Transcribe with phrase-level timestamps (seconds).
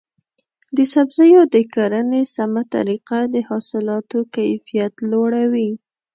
[0.75, 5.71] د سبزیو د کرنې سمه طریقه د حاصلاتو کیفیت لوړوي.